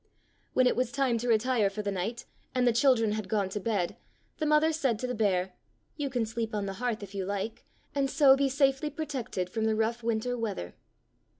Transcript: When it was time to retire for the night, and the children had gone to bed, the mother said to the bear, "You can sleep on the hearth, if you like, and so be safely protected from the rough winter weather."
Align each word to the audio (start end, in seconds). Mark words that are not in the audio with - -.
When 0.53 0.65
it 0.65 0.75
was 0.75 0.91
time 0.91 1.19
to 1.19 1.27
retire 1.27 1.69
for 1.69 1.83
the 1.83 1.91
night, 1.91 2.25
and 2.55 2.65
the 2.65 2.73
children 2.73 3.11
had 3.11 3.29
gone 3.29 3.49
to 3.49 3.59
bed, 3.59 3.97
the 4.39 4.47
mother 4.47 4.71
said 4.73 4.97
to 4.97 5.05
the 5.05 5.13
bear, 5.13 5.53
"You 5.95 6.09
can 6.09 6.25
sleep 6.25 6.55
on 6.55 6.65
the 6.65 6.73
hearth, 6.81 7.03
if 7.03 7.13
you 7.13 7.23
like, 7.23 7.65
and 7.93 8.09
so 8.09 8.35
be 8.35 8.49
safely 8.49 8.89
protected 8.89 9.47
from 9.47 9.65
the 9.65 9.75
rough 9.75 10.01
winter 10.01 10.35
weather." 10.35 10.73